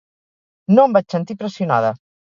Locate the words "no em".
0.77-0.95